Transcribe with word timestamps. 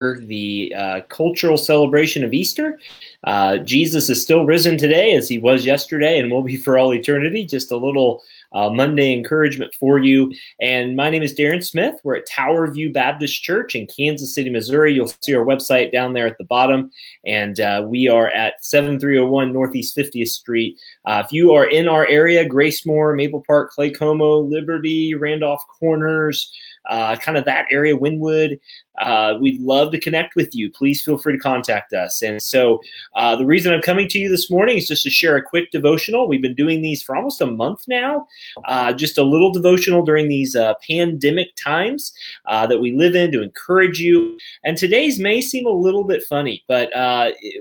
the 0.00 0.72
uh, 0.76 1.00
cultural 1.08 1.58
celebration 1.58 2.24
of 2.24 2.32
Easter. 2.32 2.78
Uh, 3.24 3.58
Jesus 3.58 4.08
is 4.08 4.22
still 4.22 4.46
risen 4.46 4.78
today 4.78 5.14
as 5.14 5.28
he 5.28 5.38
was 5.38 5.66
yesterday 5.66 6.18
and 6.18 6.30
will 6.30 6.42
be 6.42 6.56
for 6.56 6.78
all 6.78 6.94
eternity. 6.94 7.44
Just 7.44 7.70
a 7.70 7.76
little 7.76 8.22
uh, 8.52 8.70
Monday 8.70 9.12
encouragement 9.12 9.74
for 9.74 9.98
you. 9.98 10.32
And 10.58 10.96
my 10.96 11.10
name 11.10 11.22
is 11.22 11.34
Darren 11.34 11.62
Smith. 11.62 12.00
We're 12.02 12.16
at 12.16 12.26
Tower 12.26 12.70
View 12.70 12.90
Baptist 12.90 13.42
Church 13.42 13.74
in 13.74 13.86
Kansas 13.86 14.34
City, 14.34 14.48
Missouri. 14.48 14.94
You'll 14.94 15.12
see 15.20 15.34
our 15.34 15.44
website 15.44 15.92
down 15.92 16.14
there 16.14 16.26
at 16.26 16.38
the 16.38 16.44
bottom. 16.44 16.90
And 17.26 17.60
uh, 17.60 17.84
we 17.86 18.08
are 18.08 18.28
at 18.28 18.64
7301 18.64 19.52
Northeast 19.52 19.94
50th 19.96 20.28
Street. 20.28 20.80
Uh, 21.04 21.22
if 21.24 21.30
you 21.30 21.52
are 21.52 21.66
in 21.66 21.88
our 21.88 22.06
area, 22.06 22.48
Gracemor, 22.48 23.14
Maple 23.14 23.44
Park, 23.46 23.72
Claycomo, 23.76 24.48
Liberty, 24.48 25.14
Randolph 25.14 25.62
Corners, 25.78 26.50
uh, 26.88 27.16
kind 27.16 27.36
of 27.36 27.44
that 27.44 27.66
area, 27.70 27.96
Winnwood. 27.96 28.58
Uh, 29.00 29.38
we'd 29.40 29.60
love 29.60 29.90
to 29.92 30.00
connect 30.00 30.36
with 30.36 30.54
you. 30.54 30.70
Please 30.70 31.02
feel 31.02 31.16
free 31.16 31.32
to 31.32 31.38
contact 31.38 31.92
us. 31.92 32.22
And 32.22 32.42
so, 32.42 32.80
uh, 33.14 33.34
the 33.34 33.46
reason 33.46 33.72
I'm 33.72 33.80
coming 33.80 34.08
to 34.08 34.18
you 34.18 34.28
this 34.28 34.50
morning 34.50 34.76
is 34.76 34.88
just 34.88 35.04
to 35.04 35.10
share 35.10 35.36
a 35.36 35.42
quick 35.42 35.70
devotional. 35.70 36.28
We've 36.28 36.42
been 36.42 36.54
doing 36.54 36.82
these 36.82 37.02
for 37.02 37.16
almost 37.16 37.40
a 37.40 37.46
month 37.46 37.84
now, 37.88 38.26
uh, 38.66 38.92
just 38.92 39.16
a 39.16 39.22
little 39.22 39.52
devotional 39.52 40.04
during 40.04 40.28
these 40.28 40.54
uh, 40.54 40.74
pandemic 40.86 41.48
times 41.56 42.12
uh, 42.46 42.66
that 42.66 42.78
we 42.78 42.92
live 42.92 43.14
in 43.14 43.32
to 43.32 43.42
encourage 43.42 44.00
you. 44.00 44.38
And 44.64 44.76
today's 44.76 45.18
may 45.18 45.40
seem 45.40 45.66
a 45.66 45.70
little 45.70 46.04
bit 46.04 46.22
funny, 46.24 46.64
but 46.68 46.90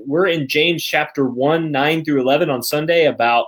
we're 0.06 0.28
in 0.28 0.48
James 0.48 0.84
chapter 0.84 1.26
1, 1.26 1.72
9 1.72 2.06
through 2.06 2.22
11 2.22 2.50
on 2.50 2.64
Sunday 2.64 3.06
about 3.06 3.46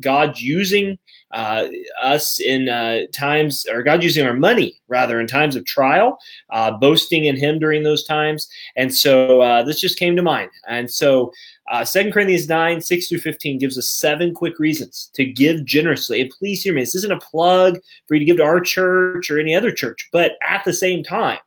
God 0.00 0.38
using 0.38 0.98
uh, 1.32 1.68
us 2.02 2.40
in 2.40 2.68
uh, 2.68 3.02
times, 3.12 3.66
or 3.70 3.82
God 3.82 4.02
using 4.02 4.26
our 4.26 4.34
money 4.34 4.80
rather 4.88 5.20
in 5.20 5.26
times 5.26 5.56
of 5.56 5.64
trial, 5.64 6.18
uh, 6.50 6.70
boasting 6.70 7.26
in 7.26 7.36
Him 7.36 7.58
during 7.58 7.82
those 7.82 8.04
times. 8.04 8.48
And 8.76 8.94
so 8.94 9.40
uh, 9.40 9.62
this 9.62 9.80
just 9.80 9.98
came 9.98 10.16
to 10.16 10.22
mind. 10.22 10.50
And 10.66 10.90
so 10.90 11.32
uh, 11.70 11.84
2 11.84 12.10
Corinthians 12.10 12.48
9, 12.48 12.80
6 12.80 13.08
through 13.08 13.18
15 13.18 13.58
gives 13.58 13.76
us 13.76 13.90
seven 13.90 14.32
quick 14.32 14.58
reasons 14.58 15.10
to 15.14 15.24
give 15.24 15.64
generously. 15.64 16.20
And 16.20 16.30
please 16.30 16.62
hear 16.62 16.72
me, 16.72 16.82
this 16.82 16.94
isn't 16.94 17.12
a 17.12 17.20
plug 17.20 17.78
for 18.06 18.14
you 18.14 18.20
to 18.20 18.24
give 18.24 18.36
to 18.38 18.44
our 18.44 18.60
church 18.60 19.30
or 19.30 19.38
any 19.38 19.54
other 19.54 19.70
church, 19.70 20.08
but 20.12 20.32
at 20.46 20.64
the 20.64 20.72
same 20.72 21.02
time, 21.02 21.38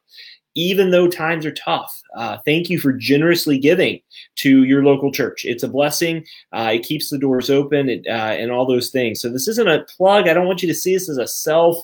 even 0.56 0.92
though 0.92 1.08
times 1.08 1.46
are 1.46 1.54
tough. 1.54 2.02
Uh, 2.16 2.38
thank 2.46 2.70
you 2.70 2.78
for 2.78 2.92
generously 2.92 3.58
giving 3.58 4.00
to 4.36 4.64
your 4.64 4.84
local 4.84 5.12
church. 5.12 5.46
It's 5.46 5.64
a 5.64 5.68
blessing. 5.68 6.26
Uh, 6.52 6.72
it 6.74 6.84
keeps 6.84 7.10
the 7.10 7.18
doors 7.18 7.50
open 7.50 7.90
and, 7.90 8.06
uh, 8.08 8.36
and 8.38 8.52
all 8.52 8.66
those 8.66 8.90
things. 8.90 9.22
So 9.22 9.30
this 9.30 9.48
isn't 9.48 9.68
a 9.68 9.86
plug. 9.86 10.28
I 10.28 10.34
don't 10.34 10.48
want 10.48 10.62
you 10.62 10.68
to 10.68 10.76
see 10.76 10.94
this 10.94 11.10
as 11.10 11.18
a 11.18 11.28
self 11.28 11.78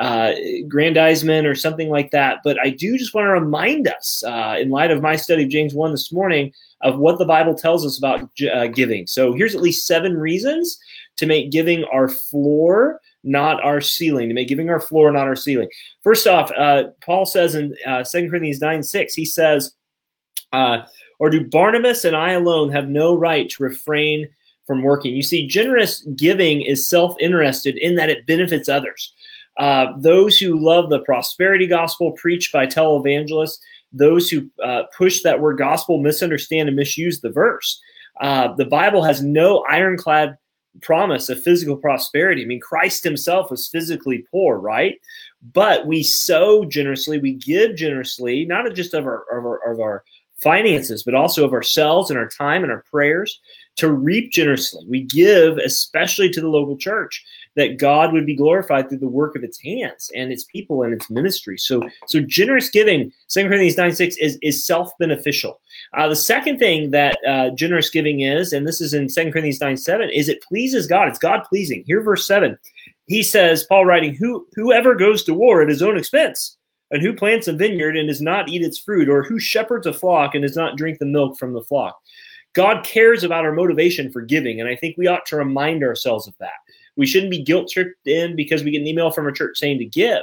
uh, 0.00 0.32
grandizement 0.68 1.46
or 1.46 1.54
something 1.54 1.90
like 1.90 2.10
that. 2.10 2.38
But 2.42 2.58
I 2.60 2.70
do 2.70 2.98
just 2.98 3.14
want 3.14 3.26
to 3.26 3.30
remind 3.30 3.88
us, 3.88 4.22
uh, 4.26 4.56
in 4.58 4.70
light 4.70 4.90
of 4.90 5.02
my 5.02 5.16
study 5.16 5.44
of 5.44 5.50
James 5.50 5.74
1 5.74 5.90
this 5.92 6.12
morning, 6.12 6.52
of 6.82 6.98
what 6.98 7.18
the 7.18 7.24
Bible 7.24 7.54
tells 7.54 7.84
us 7.84 7.98
about 7.98 8.28
uh, 8.52 8.68
giving. 8.68 9.06
So 9.06 9.32
here's 9.32 9.54
at 9.54 9.60
least 9.60 9.86
seven 9.86 10.16
reasons 10.16 10.78
to 11.16 11.26
make 11.26 11.50
giving 11.50 11.84
our 11.84 12.08
floor 12.08 13.00
not 13.24 13.62
our 13.62 13.80
ceiling, 13.80 14.28
to 14.28 14.34
make 14.34 14.48
giving 14.48 14.70
our 14.70 14.80
floor, 14.80 15.10
not 15.10 15.26
our 15.26 15.36
ceiling. 15.36 15.68
First 16.02 16.26
off, 16.26 16.50
uh, 16.56 16.84
Paul 17.04 17.26
says 17.26 17.54
in 17.54 17.74
uh, 17.86 18.04
2 18.04 18.30
Corinthians 18.30 18.60
9 18.60 18.82
6, 18.82 19.14
he 19.14 19.24
says, 19.24 19.74
uh, 20.52 20.82
Or 21.18 21.30
do 21.30 21.46
Barnabas 21.46 22.04
and 22.04 22.16
I 22.16 22.32
alone 22.32 22.70
have 22.70 22.88
no 22.88 23.16
right 23.16 23.48
to 23.50 23.62
refrain 23.62 24.28
from 24.66 24.82
working? 24.82 25.14
You 25.14 25.22
see, 25.22 25.46
generous 25.46 26.02
giving 26.16 26.62
is 26.62 26.88
self 26.88 27.16
interested 27.20 27.76
in 27.76 27.96
that 27.96 28.10
it 28.10 28.26
benefits 28.26 28.68
others. 28.68 29.12
Uh, 29.58 29.86
those 29.98 30.38
who 30.38 30.58
love 30.58 30.88
the 30.88 31.00
prosperity 31.00 31.66
gospel 31.66 32.12
preached 32.12 32.52
by 32.52 32.64
televangelists, 32.64 33.58
those 33.92 34.30
who 34.30 34.48
uh, 34.62 34.82
push 34.96 35.22
that 35.22 35.40
word 35.40 35.58
gospel 35.58 35.98
misunderstand 35.98 36.68
and 36.68 36.76
misuse 36.76 37.20
the 37.20 37.30
verse. 37.30 37.80
Uh, 38.20 38.54
the 38.54 38.64
Bible 38.64 39.02
has 39.02 39.22
no 39.22 39.64
ironclad 39.68 40.36
promise 40.80 41.28
of 41.28 41.42
physical 41.42 41.76
prosperity. 41.76 42.42
I 42.42 42.46
mean, 42.46 42.60
Christ 42.60 43.04
himself 43.04 43.50
was 43.50 43.68
physically 43.68 44.24
poor, 44.30 44.58
right? 44.58 45.00
But 45.52 45.86
we 45.86 46.02
sow 46.02 46.64
generously, 46.64 47.18
we 47.18 47.34
give 47.34 47.76
generously, 47.76 48.44
not 48.44 48.72
just 48.74 48.94
of 48.94 49.06
our, 49.06 49.24
of 49.30 49.44
our, 49.44 49.72
of 49.72 49.80
our 49.80 50.04
finances, 50.36 51.02
but 51.02 51.14
also 51.14 51.44
of 51.44 51.52
ourselves 51.52 52.10
and 52.10 52.18
our 52.18 52.28
time 52.28 52.62
and 52.62 52.72
our 52.72 52.84
prayers 52.90 53.40
to 53.76 53.92
reap 53.92 54.32
generously. 54.32 54.84
We 54.88 55.02
give, 55.02 55.58
especially 55.58 56.30
to 56.30 56.40
the 56.40 56.48
local 56.48 56.76
church, 56.76 57.24
that 57.58 57.76
God 57.76 58.12
would 58.12 58.24
be 58.24 58.36
glorified 58.36 58.88
through 58.88 59.00
the 59.00 59.08
work 59.08 59.34
of 59.34 59.42
its 59.42 59.60
hands 59.60 60.12
and 60.14 60.30
its 60.30 60.44
people 60.44 60.84
and 60.84 60.94
its 60.94 61.10
ministry. 61.10 61.58
So, 61.58 61.82
so 62.06 62.20
generous 62.20 62.70
giving, 62.70 63.12
2 63.30 63.48
Corinthians 63.48 63.76
9 63.76 63.92
6, 63.96 64.16
is, 64.18 64.38
is 64.42 64.64
self 64.64 64.92
beneficial. 65.00 65.60
Uh, 65.92 66.08
the 66.08 66.14
second 66.14 66.60
thing 66.60 66.92
that 66.92 67.18
uh, 67.26 67.50
generous 67.50 67.90
giving 67.90 68.20
is, 68.20 68.52
and 68.52 68.64
this 68.64 68.80
is 68.80 68.94
in 68.94 69.08
2 69.08 69.32
Corinthians 69.32 69.60
9 69.60 69.76
7, 69.76 70.08
is 70.08 70.28
it 70.28 70.40
pleases 70.44 70.86
God. 70.86 71.08
It's 71.08 71.18
God 71.18 71.42
pleasing. 71.48 71.82
Here, 71.84 72.00
verse 72.00 72.28
7, 72.28 72.56
he 73.08 73.24
says, 73.24 73.64
Paul 73.64 73.86
writing, 73.86 74.14
Who, 74.14 74.46
Whoever 74.54 74.94
goes 74.94 75.24
to 75.24 75.34
war 75.34 75.60
at 75.60 75.68
his 75.68 75.82
own 75.82 75.98
expense, 75.98 76.56
and 76.92 77.02
who 77.02 77.12
plants 77.12 77.48
a 77.48 77.52
vineyard 77.52 77.96
and 77.96 78.06
does 78.06 78.22
not 78.22 78.48
eat 78.48 78.62
its 78.62 78.78
fruit, 78.78 79.08
or 79.08 79.24
who 79.24 79.40
shepherds 79.40 79.88
a 79.88 79.92
flock 79.92 80.36
and 80.36 80.42
does 80.42 80.56
not 80.56 80.76
drink 80.76 81.00
the 81.00 81.06
milk 81.06 81.36
from 81.36 81.54
the 81.54 81.62
flock. 81.64 81.98
God 82.52 82.84
cares 82.84 83.24
about 83.24 83.44
our 83.44 83.52
motivation 83.52 84.12
for 84.12 84.22
giving, 84.22 84.60
and 84.60 84.68
I 84.68 84.76
think 84.76 84.96
we 84.96 85.08
ought 85.08 85.26
to 85.26 85.36
remind 85.36 85.82
ourselves 85.82 86.28
of 86.28 86.34
that. 86.38 86.52
We 86.98 87.06
shouldn't 87.06 87.30
be 87.30 87.42
guilt 87.42 87.70
tripped 87.72 88.06
in 88.06 88.36
because 88.36 88.62
we 88.62 88.72
get 88.72 88.82
an 88.82 88.86
email 88.86 89.10
from 89.10 89.26
a 89.26 89.32
church 89.32 89.56
saying 89.56 89.78
to 89.78 89.86
give. 89.86 90.20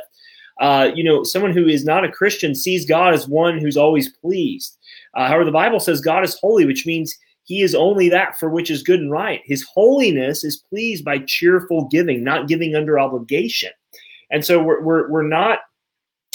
Uh, 0.61 0.91
you 0.93 1.03
know, 1.03 1.23
someone 1.23 1.51
who 1.51 1.67
is 1.67 1.83
not 1.83 2.05
a 2.05 2.11
Christian 2.11 2.53
sees 2.53 2.85
God 2.85 3.13
as 3.13 3.27
one 3.27 3.57
who's 3.57 3.77
always 3.77 4.09
pleased. 4.09 4.77
Uh, 5.15 5.27
however, 5.27 5.45
the 5.45 5.51
Bible 5.51 5.79
says 5.79 6.01
God 6.01 6.23
is 6.23 6.37
holy, 6.39 6.65
which 6.65 6.85
means 6.85 7.17
he 7.43 7.61
is 7.61 7.75
only 7.75 8.09
that 8.09 8.39
for 8.39 8.49
which 8.49 8.69
is 8.69 8.83
good 8.83 8.99
and 8.99 9.11
right. 9.11 9.41
His 9.45 9.63
holiness 9.63 10.43
is 10.43 10.57
pleased 10.57 11.03
by 11.03 11.19
cheerful 11.19 11.85
giving, 11.85 12.23
not 12.23 12.47
giving 12.47 12.75
under 12.75 12.99
obligation. 12.99 13.71
And 14.31 14.43
so 14.43 14.61
we're, 14.61 14.81
we're, 14.81 15.09
we're 15.09 15.27
not 15.27 15.59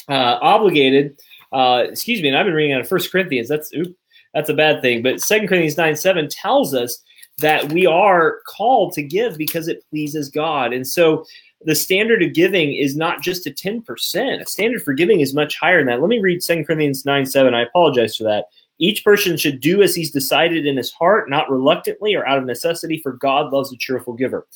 uh, 0.09 0.39
obligated. 0.41 1.21
Uh, 1.53 1.85
excuse 1.89 2.23
me, 2.23 2.29
and 2.29 2.37
I've 2.37 2.47
been 2.47 2.55
reading 2.55 2.75
out 2.75 2.81
of 2.81 2.89
First 2.89 3.11
Corinthians. 3.11 3.49
That's 3.49 3.73
oops, 3.75 3.91
that's 4.35 4.49
a 4.49 4.55
bad 4.55 4.83
thing. 4.83 5.03
But 5.03 5.21
Second 5.21 5.49
Corinthians 5.49 5.77
9 5.77 5.97
7 5.97 6.29
tells 6.29 6.75
us 6.75 7.03
that 7.41 7.73
we 7.73 7.87
are 7.87 8.41
called 8.47 8.93
to 8.95 9.03
give 9.03 9.37
because 9.37 9.69
it 9.69 9.85
pleases 9.91 10.29
God. 10.29 10.73
And 10.73 10.87
so 10.87 11.25
the 11.65 11.75
standard 11.75 12.23
of 12.23 12.33
giving 12.33 12.75
is 12.75 12.97
not 12.97 13.21
just 13.21 13.47
a 13.47 13.51
10%. 13.51 14.41
A 14.41 14.47
standard 14.47 14.83
for 14.83 14.95
giving 14.95 15.21
is 15.21 15.35
much 15.35 15.59
higher 15.59 15.79
than 15.79 15.89
that. 15.89 16.01
Let 16.01 16.09
me 16.09 16.19
read 16.19 16.41
2 16.43 16.65
Corinthians 16.65 17.05
9 17.05 17.27
7. 17.27 17.55
I 17.55 17.63
apologize 17.63 18.17
for 18.17 18.25
that. 18.25 18.47
Each 18.81 19.05
person 19.05 19.37
should 19.37 19.61
do 19.61 19.83
as 19.83 19.95
he's 19.95 20.11
decided 20.11 20.67
in 20.67 20.77
his 20.77 20.91
heart, 20.91 21.29
not 21.29 21.51
reluctantly 21.51 22.15
or 22.15 22.27
out 22.27 22.39
of 22.39 22.47
necessity, 22.47 22.99
for 22.99 23.13
God 23.13 23.53
loves 23.53 23.73
a 23.73 23.77
cheerful 23.77 24.15
giver. 24.15 24.47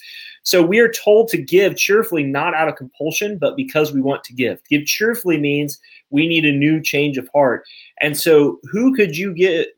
So 0.43 0.63
we 0.63 0.81
are 0.81 0.91
told 0.91 1.29
to 1.29 1.37
give 1.37 1.77
cheerfully, 1.77 2.25
not 2.25 2.55
out 2.55 2.69
of 2.69 2.77
compulsion, 2.77 3.39
but 3.39 3.55
because 3.55 3.93
we 3.93 4.01
want 4.01 4.25
to 4.25 4.33
give. 4.33 4.61
Give 4.69 4.85
cheerfully 4.87 5.39
means 5.39 5.79
we 6.11 6.27
need 6.27 6.47
a 6.47 6.53
new 6.53 6.81
change 6.81 7.19
of 7.19 7.29
heart. 7.35 7.65
And 8.01 8.17
so, 8.17 8.59
who 8.71 8.95
could 8.95 9.17
you 9.17 9.35
get? 9.35 9.69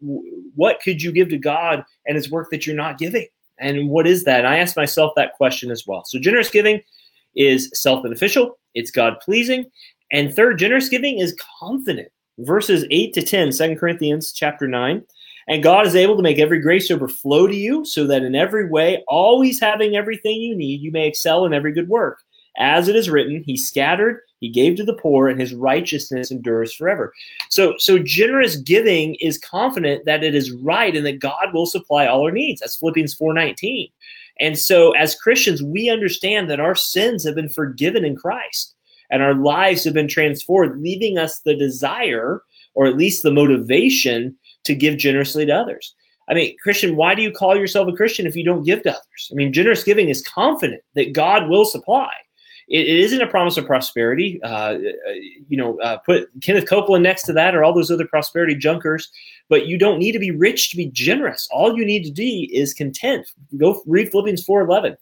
What 0.54 0.80
could 0.80 1.02
you 1.02 1.12
give 1.12 1.28
to 1.30 1.38
God 1.38 1.84
and 2.06 2.16
His 2.16 2.30
work 2.30 2.50
that 2.50 2.66
you're 2.66 2.76
not 2.76 2.98
giving? 2.98 3.26
And 3.58 3.88
what 3.88 4.06
is 4.06 4.24
that? 4.24 4.40
And 4.40 4.48
I 4.48 4.58
ask 4.58 4.76
myself 4.76 5.12
that 5.16 5.34
question 5.34 5.70
as 5.70 5.86
well. 5.86 6.04
So, 6.04 6.18
generous 6.18 6.50
giving 6.50 6.80
is 7.34 7.70
self 7.74 8.02
beneficial, 8.02 8.58
it's 8.74 8.90
God 8.90 9.18
pleasing. 9.20 9.66
And 10.12 10.34
third, 10.34 10.58
generous 10.58 10.88
giving 10.88 11.18
is 11.18 11.36
confident. 11.58 12.08
Verses 12.38 12.84
8 12.90 13.14
to 13.14 13.22
10, 13.22 13.52
2 13.52 13.76
Corinthians 13.76 14.32
chapter 14.32 14.68
9. 14.68 15.02
And 15.48 15.62
God 15.62 15.86
is 15.86 15.94
able 15.94 16.16
to 16.16 16.22
make 16.22 16.38
every 16.38 16.60
grace 16.60 16.90
overflow 16.90 17.46
to 17.46 17.56
you, 17.56 17.84
so 17.84 18.06
that 18.06 18.22
in 18.22 18.34
every 18.34 18.68
way, 18.68 19.04
always 19.06 19.60
having 19.60 19.94
everything 19.94 20.40
you 20.40 20.56
need, 20.56 20.80
you 20.80 20.90
may 20.90 21.06
excel 21.06 21.46
in 21.46 21.54
every 21.54 21.72
good 21.72 21.88
work. 21.88 22.18
As 22.58 22.88
it 22.88 22.96
is 22.96 23.10
written, 23.10 23.44
He 23.46 23.56
scattered 23.56 24.20
he 24.40 24.50
gave 24.50 24.76
to 24.76 24.84
the 24.84 24.94
poor, 24.94 25.28
and 25.28 25.40
his 25.40 25.54
righteousness 25.54 26.30
endures 26.30 26.72
forever. 26.74 27.12
So, 27.48 27.74
so 27.78 27.98
generous 27.98 28.56
giving 28.56 29.16
is 29.16 29.38
confident 29.38 30.04
that 30.04 30.22
it 30.22 30.34
is 30.36 30.52
right 30.52 30.94
and 30.94 31.06
that 31.06 31.20
God 31.20 31.52
will 31.52 31.66
supply 31.66 32.06
all 32.06 32.22
our 32.24 32.30
needs. 32.30 32.60
That's 32.60 32.76
Philippians 32.76 33.14
4:19. 33.14 33.90
And 34.38 34.58
so, 34.58 34.92
as 34.92 35.14
Christians, 35.14 35.62
we 35.62 35.88
understand 35.88 36.50
that 36.50 36.60
our 36.60 36.74
sins 36.74 37.24
have 37.24 37.34
been 37.34 37.48
forgiven 37.48 38.04
in 38.04 38.14
Christ, 38.14 38.75
and 39.10 39.22
our 39.22 39.34
lives 39.34 39.84
have 39.84 39.94
been 39.94 40.08
transformed, 40.08 40.82
leaving 40.82 41.18
us 41.18 41.40
the 41.40 41.54
desire, 41.54 42.42
or 42.74 42.86
at 42.86 42.96
least 42.96 43.22
the 43.22 43.30
motivation, 43.30 44.36
to 44.64 44.74
give 44.74 44.98
generously 44.98 45.46
to 45.46 45.52
others. 45.52 45.94
I 46.28 46.34
mean, 46.34 46.56
Christian, 46.62 46.96
why 46.96 47.14
do 47.14 47.22
you 47.22 47.30
call 47.30 47.56
yourself 47.56 47.88
a 47.88 47.92
Christian 47.92 48.26
if 48.26 48.34
you 48.34 48.44
don't 48.44 48.64
give 48.64 48.82
to 48.82 48.90
others? 48.90 49.30
I 49.30 49.34
mean, 49.34 49.52
generous 49.52 49.84
giving 49.84 50.08
is 50.08 50.26
confident 50.26 50.82
that 50.94 51.12
God 51.12 51.48
will 51.48 51.64
supply. 51.64 52.10
it, 52.68 52.86
it 52.86 52.98
isn't 52.98 53.22
a 53.22 53.26
promise 53.26 53.56
of 53.56 53.66
prosperity. 53.66 54.40
Uh, 54.42 54.78
you 55.48 55.56
know, 55.56 55.78
uh, 55.80 55.98
put 55.98 56.28
Kenneth 56.42 56.68
Copeland 56.68 57.02
next 57.02 57.24
to 57.24 57.32
that 57.34 57.54
or 57.54 57.62
all 57.62 57.72
those 57.72 57.90
other 57.90 58.06
prosperity 58.06 58.54
junkers. 58.54 59.10
But 59.48 59.66
you 59.66 59.78
don't 59.78 59.98
need 59.98 60.12
to 60.12 60.18
be 60.18 60.32
rich 60.32 60.70
to 60.70 60.76
be 60.76 60.86
generous. 60.86 61.48
All 61.50 61.76
you 61.76 61.84
need 61.84 62.04
to 62.04 62.12
be 62.12 62.50
is 62.52 62.74
content. 62.74 63.28
Go 63.56 63.82
read 63.86 64.10
Philippians 64.10 64.44
four 64.44 64.60
eleven. 64.60 64.96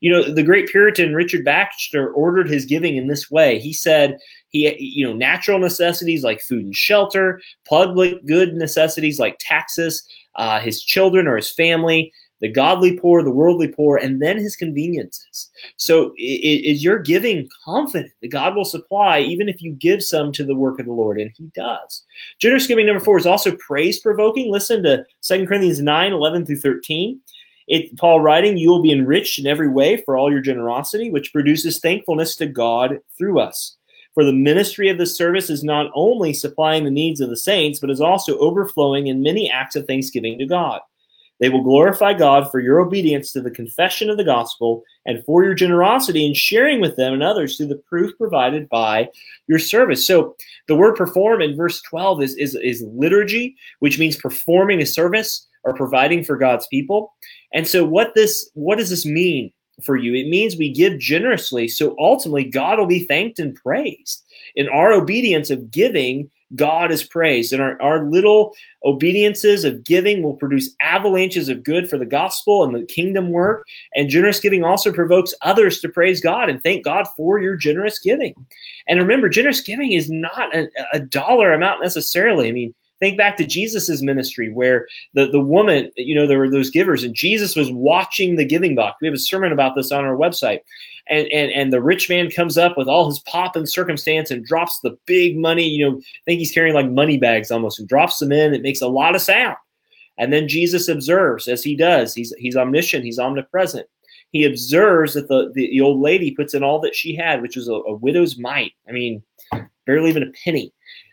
You 0.00 0.12
know, 0.12 0.22
the 0.22 0.42
great 0.42 0.68
Puritan 0.68 1.14
Richard 1.14 1.44
Baxter 1.44 2.12
ordered 2.12 2.48
his 2.48 2.64
giving 2.64 2.96
in 2.96 3.08
this 3.08 3.30
way. 3.30 3.58
He 3.58 3.72
said, 3.72 4.18
he, 4.50 4.74
you 4.78 5.06
know, 5.06 5.12
natural 5.12 5.58
necessities 5.58 6.22
like 6.22 6.40
food 6.40 6.64
and 6.64 6.76
shelter, 6.76 7.40
public 7.68 8.24
good 8.26 8.54
necessities 8.54 9.18
like 9.18 9.38
taxes, 9.40 10.06
uh, 10.36 10.60
his 10.60 10.82
children 10.82 11.26
or 11.26 11.36
his 11.36 11.50
family, 11.50 12.12
the 12.40 12.50
godly 12.50 12.98
poor, 12.98 13.22
the 13.22 13.30
worldly 13.30 13.68
poor, 13.68 13.96
and 13.96 14.20
then 14.20 14.36
his 14.36 14.56
conveniences. 14.56 15.50
So 15.76 16.12
is 16.18 16.84
your 16.84 16.98
giving 16.98 17.48
confident 17.64 18.12
that 18.20 18.28
God 18.28 18.54
will 18.54 18.64
supply 18.64 19.20
even 19.20 19.48
if 19.48 19.62
you 19.62 19.72
give 19.72 20.02
some 20.02 20.32
to 20.32 20.44
the 20.44 20.54
work 20.54 20.78
of 20.78 20.86
the 20.86 20.92
Lord? 20.92 21.18
And 21.18 21.30
he 21.36 21.50
does. 21.54 22.04
Generous 22.38 22.66
giving 22.66 22.86
number 22.86 23.02
four 23.02 23.18
is 23.18 23.26
also 23.26 23.56
praise 23.56 23.98
provoking. 24.00 24.52
Listen 24.52 24.82
to 24.82 25.04
2 25.22 25.46
Corinthians 25.46 25.80
9 25.80 26.12
11 26.12 26.46
through 26.46 26.58
13. 26.58 27.20
It, 27.68 27.96
Paul 27.98 28.20
writing, 28.20 28.56
You 28.56 28.70
will 28.70 28.82
be 28.82 28.92
enriched 28.92 29.38
in 29.38 29.46
every 29.46 29.68
way 29.68 29.96
for 29.98 30.16
all 30.16 30.30
your 30.30 30.40
generosity, 30.40 31.10
which 31.10 31.32
produces 31.32 31.78
thankfulness 31.78 32.36
to 32.36 32.46
God 32.46 32.98
through 33.16 33.40
us. 33.40 33.76
For 34.14 34.24
the 34.24 34.32
ministry 34.32 34.88
of 34.88 34.98
the 34.98 35.06
service 35.06 35.50
is 35.50 35.62
not 35.62 35.90
only 35.94 36.32
supplying 36.32 36.84
the 36.84 36.90
needs 36.90 37.20
of 37.20 37.28
the 37.28 37.36
saints, 37.36 37.80
but 37.80 37.90
is 37.90 38.00
also 38.00 38.38
overflowing 38.38 39.08
in 39.08 39.22
many 39.22 39.50
acts 39.50 39.76
of 39.76 39.86
thanksgiving 39.86 40.38
to 40.38 40.46
God. 40.46 40.80
They 41.38 41.50
will 41.50 41.62
glorify 41.62 42.14
God 42.14 42.50
for 42.50 42.60
your 42.60 42.80
obedience 42.80 43.32
to 43.32 43.42
the 43.42 43.50
confession 43.50 44.08
of 44.08 44.16
the 44.16 44.24
gospel 44.24 44.82
and 45.04 45.22
for 45.24 45.44
your 45.44 45.54
generosity 45.54 46.26
in 46.26 46.32
sharing 46.32 46.80
with 46.80 46.96
them 46.96 47.12
and 47.12 47.22
others 47.22 47.56
through 47.56 47.66
the 47.66 47.82
proof 47.86 48.16
provided 48.16 48.68
by 48.70 49.10
your 49.46 49.58
service. 49.58 50.06
So 50.06 50.34
the 50.66 50.76
word 50.76 50.96
perform 50.96 51.42
in 51.42 51.56
verse 51.56 51.82
12 51.82 52.22
is, 52.22 52.34
is, 52.36 52.54
is 52.54 52.84
liturgy, 52.94 53.54
which 53.80 53.98
means 53.98 54.16
performing 54.16 54.80
a 54.80 54.86
service 54.86 55.45
or 55.66 55.74
providing 55.74 56.24
for 56.24 56.38
God's 56.38 56.66
people. 56.68 57.12
And 57.52 57.66
so 57.66 57.84
what 57.84 58.14
this 58.14 58.48
what 58.54 58.78
does 58.78 58.88
this 58.88 59.04
mean 59.04 59.52
for 59.82 59.96
you? 59.96 60.14
It 60.14 60.28
means 60.28 60.56
we 60.56 60.72
give 60.72 60.98
generously 60.98 61.68
so 61.68 61.94
ultimately 61.98 62.44
God 62.44 62.78
will 62.78 62.86
be 62.86 63.04
thanked 63.04 63.38
and 63.38 63.54
praised. 63.54 64.24
In 64.54 64.68
our 64.68 64.92
obedience 64.92 65.50
of 65.50 65.70
giving, 65.70 66.30
God 66.54 66.92
is 66.92 67.02
praised. 67.02 67.52
And 67.52 67.60
our, 67.60 67.80
our 67.82 68.08
little 68.08 68.54
obediences 68.84 69.64
of 69.64 69.82
giving 69.82 70.22
will 70.22 70.34
produce 70.34 70.74
avalanches 70.80 71.48
of 71.48 71.64
good 71.64 71.90
for 71.90 71.98
the 71.98 72.06
gospel 72.06 72.62
and 72.62 72.72
the 72.72 72.86
kingdom 72.86 73.30
work. 73.30 73.66
And 73.94 74.08
generous 74.08 74.38
giving 74.38 74.62
also 74.62 74.92
provokes 74.92 75.34
others 75.42 75.80
to 75.80 75.88
praise 75.88 76.20
God 76.20 76.48
and 76.48 76.62
thank 76.62 76.84
God 76.84 77.06
for 77.16 77.40
your 77.40 77.56
generous 77.56 77.98
giving. 77.98 78.34
And 78.86 79.00
remember, 79.00 79.28
generous 79.28 79.60
giving 79.60 79.92
is 79.92 80.08
not 80.08 80.54
a, 80.54 80.68
a 80.92 81.00
dollar 81.00 81.52
amount 81.52 81.82
necessarily. 81.82 82.48
I 82.48 82.52
mean, 82.52 82.72
think 83.00 83.18
back 83.18 83.36
to 83.36 83.46
Jesus's 83.46 84.02
ministry 84.02 84.52
where 84.52 84.86
the, 85.14 85.26
the 85.26 85.40
woman, 85.40 85.90
you 85.96 86.14
know, 86.14 86.26
there 86.26 86.38
were 86.38 86.50
those 86.50 86.70
givers 86.70 87.02
and 87.04 87.14
Jesus 87.14 87.56
was 87.56 87.70
watching 87.70 88.36
the 88.36 88.44
giving 88.44 88.74
box. 88.74 88.96
We 89.00 89.06
have 89.06 89.14
a 89.14 89.18
sermon 89.18 89.52
about 89.52 89.74
this 89.74 89.92
on 89.92 90.04
our 90.04 90.16
website 90.16 90.60
and, 91.08 91.28
and 91.32 91.50
and 91.52 91.72
the 91.72 91.82
rich 91.82 92.08
man 92.08 92.30
comes 92.30 92.58
up 92.58 92.76
with 92.76 92.88
all 92.88 93.08
his 93.08 93.20
pop 93.20 93.56
and 93.56 93.68
circumstance 93.68 94.30
and 94.30 94.44
drops 94.44 94.80
the 94.80 94.96
big 95.06 95.36
money. 95.36 95.68
You 95.68 95.90
know, 95.90 95.98
I 95.98 96.24
think 96.24 96.38
he's 96.38 96.52
carrying 96.52 96.74
like 96.74 96.90
money 96.90 97.18
bags 97.18 97.50
almost, 97.50 97.78
and 97.78 97.88
drops 97.88 98.18
them 98.18 98.32
in. 98.32 98.54
It 98.54 98.62
makes 98.62 98.82
a 98.82 98.88
lot 98.88 99.14
of 99.14 99.22
sound. 99.22 99.56
And 100.18 100.32
then 100.32 100.48
Jesus 100.48 100.88
observes 100.88 101.46
as 101.46 101.62
he 101.62 101.76
does. 101.76 102.14
He's 102.14 102.32
he's 102.38 102.56
omniscient. 102.56 103.04
He's 103.04 103.18
omnipresent. 103.18 103.86
He 104.32 104.44
observes 104.44 105.14
that 105.14 105.28
the, 105.28 105.52
the, 105.54 105.70
the 105.70 105.80
old 105.80 106.00
lady 106.00 106.32
puts 106.32 106.52
in 106.52 106.64
all 106.64 106.80
that 106.80 106.96
she 106.96 107.14
had, 107.14 107.40
which 107.40 107.56
was 107.56 107.68
a, 107.68 107.72
a 107.72 107.94
widow's 107.94 108.36
mite. 108.38 108.72
I 108.88 108.92
mean, 108.92 109.22
barely 109.86 110.10
even 110.10 110.24
a 110.24 110.32
penny. 110.44 110.72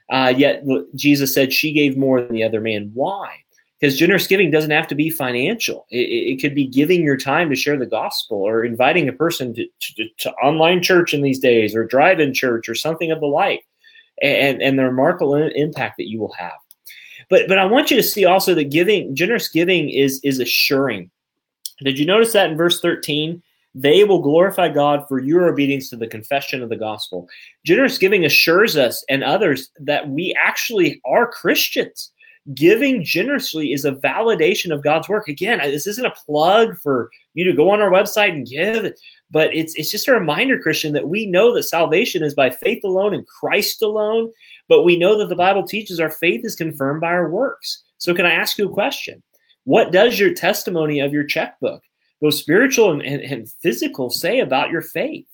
Uh, 0.10 0.34
yet 0.36 0.64
Jesus 0.96 1.34
said 1.34 1.54
she 1.54 1.72
gave 1.72 1.98
more 1.98 2.22
than 2.22 2.34
the 2.34 2.44
other 2.44 2.62
man. 2.62 2.92
Why? 2.94 3.44
because 3.84 3.98
generous 3.98 4.28
giving 4.28 4.50
doesn't 4.50 4.72
have 4.72 4.88
to 4.88 4.96
be 4.96 5.10
financial. 5.10 5.86
It, 5.90 5.98
it, 6.38 6.42
could 6.42 6.56
be 6.56 6.66
giving 6.66 7.04
your 7.04 7.18
time 7.18 7.50
to 7.50 7.56
share 7.56 7.76
the 7.76 7.86
gospel 7.86 8.38
or 8.38 8.64
inviting 8.64 9.10
a 9.10 9.14
person 9.14 9.54
to, 9.56 9.68
to, 9.78 10.08
to 10.20 10.32
online 10.36 10.82
church 10.82 11.14
in 11.14 11.22
these 11.22 11.40
days 11.40 11.76
or 11.76 11.84
drive 11.84 12.22
in 12.22 12.34
church 12.34 12.70
or 12.70 12.76
something 12.76 13.12
of 13.12 13.20
the 13.20 13.26
like 13.26 13.68
and, 14.22 14.62
and 14.62 14.80
the 14.80 14.86
remarkable 14.86 15.36
impact 15.36 15.98
that 15.98 16.08
you 16.08 16.18
will 16.18 16.32
have. 16.32 16.54
But, 17.30 17.50
but 17.50 17.58
I 17.58 17.66
want 17.66 17.92
you 17.92 17.98
to 17.98 18.04
see 18.04 18.24
also 18.24 18.56
that 18.56 18.72
giving, 18.72 19.18
generous 19.18 19.50
giving 19.50 19.90
is, 19.90 20.22
is 20.24 20.40
assuring. 20.40 21.12
Did 21.80 22.00
you 22.00 22.06
notice 22.06 22.32
that 22.32 22.50
in 22.50 22.56
verse 22.56 22.80
13? 22.80 23.44
They 23.76 24.04
will 24.04 24.22
glorify 24.22 24.70
God 24.70 25.06
for 25.08 25.20
your 25.20 25.48
obedience 25.48 25.90
to 25.90 25.96
the 25.96 26.08
confession 26.08 26.62
of 26.62 26.70
the 26.70 26.76
gospel. 26.76 27.28
Generous 27.66 27.98
giving 27.98 28.26
assures 28.26 28.78
us 28.78 29.04
and 29.10 29.24
others 29.24 29.70
that 29.80 30.10
we 30.10 30.36
actually 30.40 31.02
are 31.06 31.32
Christians 31.32 32.12
giving 32.54 33.04
generously 33.04 33.72
is 33.72 33.86
a 33.86 33.94
validation 33.94 34.74
of 34.74 34.84
God's 34.84 35.08
work. 35.08 35.28
Again, 35.28 35.60
this 35.60 35.88
isn't 35.88 36.06
a 36.06 36.14
plug 36.26 36.78
for 36.78 37.10
you 37.34 37.46
to 37.46 37.54
go 37.54 37.70
on 37.70 37.82
our 37.82 37.90
website 37.90 38.32
and 38.32 38.48
give, 38.48 38.94
but 39.32 39.56
it's 39.56 39.76
it's 39.76 39.92
just 39.92 40.08
a 40.08 40.14
reminder, 40.14 40.60
Christian, 40.60 40.94
that 40.94 41.08
we 41.08 41.26
know 41.26 41.54
that 41.54 41.64
salvation 41.64 42.24
is 42.24 42.36
by 42.36 42.50
faith 42.50 42.84
alone 42.84 43.14
and 43.14 43.26
Christ 43.26 43.82
alone. 43.82 44.32
But 44.68 44.84
we 44.84 44.98
know 44.98 45.18
that 45.18 45.30
the 45.30 45.36
Bible 45.36 45.66
teaches 45.66 46.00
our 46.00 46.10
faith 46.10 46.42
is 46.44 46.56
confirmed 46.56 47.02
by 47.02 47.08
our 47.08 47.30
works. 47.30 47.84
So, 47.98 48.14
can 48.14 48.26
I 48.26 48.34
ask 48.34 48.58
you 48.58 48.70
a 48.70 48.74
question? 48.74 49.24
What 49.64 49.92
does 49.92 50.20
your 50.20 50.34
testimony 50.34 51.00
of 51.00 51.14
your 51.14 51.24
checkbook, 51.24 51.82
both 52.24 52.36
spiritual 52.36 52.92
and, 52.92 53.02
and, 53.02 53.22
and 53.22 53.50
physical, 53.50 54.10
say 54.10 54.40
about 54.40 54.72
your 54.72 54.82
faith? 54.82 55.28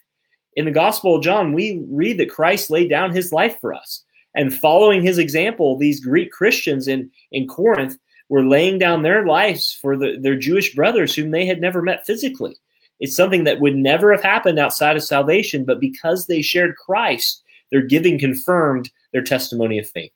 In 0.55 0.65
the 0.65 0.71
Gospel 0.71 1.15
of 1.15 1.23
John, 1.23 1.53
we 1.53 1.85
read 1.87 2.17
that 2.17 2.31
Christ 2.31 2.71
laid 2.71 2.89
down 2.89 3.11
his 3.13 3.31
life 3.31 3.57
for 3.61 3.73
us. 3.73 4.03
And 4.35 4.53
following 4.53 5.03
his 5.03 5.19
example, 5.19 5.77
these 5.77 6.03
Greek 6.03 6.31
Christians 6.31 6.87
in, 6.87 7.09
in 7.31 7.47
Corinth 7.47 7.97
were 8.27 8.43
laying 8.43 8.79
down 8.79 9.03
their 9.03 9.25
lives 9.25 9.71
for 9.71 9.95
the, 9.95 10.17
their 10.19 10.35
Jewish 10.35 10.75
brothers 10.75 11.13
whom 11.13 11.31
they 11.31 11.45
had 11.45 11.61
never 11.61 11.81
met 11.81 12.05
physically. 12.05 12.57
It's 12.99 13.15
something 13.15 13.43
that 13.43 13.59
would 13.59 13.75
never 13.75 14.11
have 14.11 14.23
happened 14.23 14.59
outside 14.59 14.95
of 14.95 15.03
salvation, 15.03 15.65
but 15.65 15.79
because 15.79 16.25
they 16.25 16.41
shared 16.41 16.75
Christ, 16.75 17.43
their 17.71 17.81
giving 17.81 18.19
confirmed 18.19 18.89
their 19.13 19.23
testimony 19.23 19.77
of 19.77 19.89
faith. 19.89 20.11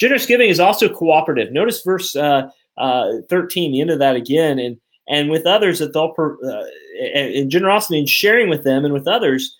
Generous 0.00 0.26
giving 0.26 0.48
is 0.48 0.60
also 0.60 0.88
cooperative. 0.88 1.52
Notice 1.52 1.82
verse 1.82 2.16
uh, 2.16 2.50
uh, 2.78 3.12
13, 3.28 3.72
the 3.72 3.80
end 3.80 3.90
of 3.90 3.98
that 3.98 4.16
again, 4.16 4.58
and 4.58 4.78
and 5.08 5.30
with 5.30 5.46
others 5.46 5.78
that 5.78 5.92
they'll 5.92 6.14
uh, 6.18 6.64
in 7.00 7.50
generosity 7.50 7.98
and 7.98 8.08
sharing 8.08 8.48
with 8.48 8.64
them 8.64 8.84
and 8.84 8.92
with 8.94 9.06
others 9.06 9.56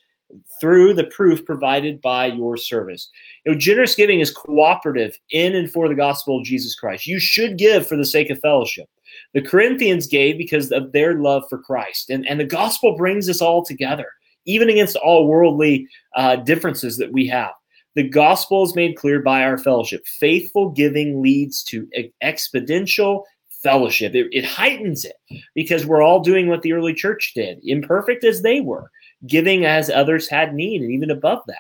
through 0.61 0.95
the 0.95 1.05
proof 1.05 1.45
provided 1.45 2.01
by 2.01 2.27
your 2.27 2.57
service. 2.57 3.09
You 3.45 3.53
know, 3.53 3.59
generous 3.59 3.95
giving 3.95 4.21
is 4.21 4.31
cooperative 4.31 5.17
in 5.31 5.55
and 5.55 5.71
for 5.71 5.89
the 5.89 5.95
gospel 5.95 6.39
of 6.39 6.45
Jesus 6.45 6.75
Christ. 6.75 7.07
You 7.07 7.21
should 7.21 7.59
give 7.59 7.87
for 7.87 7.97
the 7.97 8.05
sake 8.05 8.31
of 8.31 8.41
fellowship. 8.41 8.89
The 9.35 9.43
Corinthians 9.43 10.07
gave 10.07 10.37
because 10.37 10.73
of 10.73 10.93
their 10.93 11.15
love 11.15 11.45
for 11.49 11.59
Christ. 11.59 12.11
And, 12.11 12.27
and 12.27 12.41
the 12.41 12.45
gospel 12.45 12.97
brings 12.97 13.29
us 13.29 13.41
all 13.41 13.65
together, 13.65 14.07
even 14.47 14.69
against 14.69 14.97
all 14.97 15.27
worldly 15.27 15.87
uh, 16.17 16.37
differences 16.37 16.97
that 16.99 17.13
we 17.13 17.27
have. 17.29 17.53
The 17.95 18.09
gospel 18.09 18.63
is 18.63 18.75
made 18.75 18.97
clear 18.97 19.23
by 19.23 19.43
our 19.43 19.57
fellowship. 19.57 20.07
Faithful 20.07 20.71
giving 20.71 21.23
leads 21.23 21.63
to 21.65 21.89
exponential 22.23 23.23
fellowship. 23.63 24.15
It, 24.15 24.29
it 24.33 24.45
heightens 24.45 25.05
it 25.05 25.17
because 25.55 25.87
we're 25.87 26.03
all 26.03 26.21
doing 26.21 26.49
what 26.49 26.63
the 26.63 26.73
early 26.73 26.95
church 26.95 27.33
did, 27.35 27.61
imperfect 27.63 28.25
as 28.25 28.43
they 28.43 28.61
were 28.61 28.91
giving 29.27 29.65
as 29.65 29.91
others 29.91 30.29
had 30.29 30.55
need, 30.55 30.83
and 30.83 30.91
even 30.91 31.11
above 31.11 31.41
that. 31.47 31.57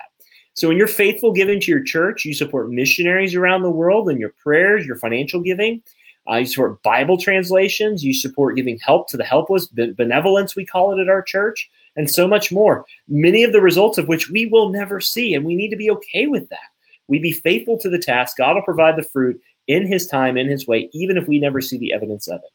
So 0.54 0.68
when 0.68 0.76
you're 0.76 0.86
faithful 0.86 1.32
giving 1.32 1.60
to 1.60 1.70
your 1.70 1.82
church, 1.82 2.24
you 2.24 2.32
support 2.32 2.70
missionaries 2.70 3.34
around 3.34 3.62
the 3.62 3.70
world 3.70 4.08
and 4.08 4.18
your 4.18 4.34
prayers, 4.42 4.86
your 4.86 4.96
financial 4.96 5.40
giving. 5.40 5.82
Uh, 6.28 6.36
you 6.36 6.46
support 6.46 6.82
Bible 6.82 7.18
translations. 7.18 8.02
You 8.02 8.14
support 8.14 8.56
giving 8.56 8.78
help 8.82 9.08
to 9.10 9.16
the 9.16 9.24
helpless, 9.24 9.66
benevolence, 9.66 10.56
we 10.56 10.66
call 10.66 10.92
it 10.92 11.00
at 11.00 11.08
our 11.08 11.22
church, 11.22 11.70
and 11.94 12.10
so 12.10 12.26
much 12.26 12.50
more. 12.50 12.84
Many 13.06 13.44
of 13.44 13.52
the 13.52 13.60
results 13.60 13.98
of 13.98 14.08
which 14.08 14.30
we 14.30 14.46
will 14.46 14.70
never 14.70 15.00
see, 15.00 15.34
and 15.34 15.44
we 15.44 15.54
need 15.54 15.70
to 15.70 15.76
be 15.76 15.90
okay 15.90 16.26
with 16.26 16.48
that. 16.48 16.58
We 17.06 17.18
be 17.18 17.32
faithful 17.32 17.78
to 17.78 17.88
the 17.88 17.98
task. 17.98 18.36
God 18.36 18.54
will 18.54 18.62
provide 18.62 18.96
the 18.96 19.02
fruit 19.02 19.40
in 19.66 19.86
His 19.86 20.06
time, 20.06 20.36
in 20.36 20.48
His 20.48 20.66
way, 20.66 20.88
even 20.92 21.16
if 21.16 21.28
we 21.28 21.38
never 21.38 21.60
see 21.60 21.78
the 21.78 21.92
evidence 21.92 22.28
of 22.28 22.40
it. 22.40 22.50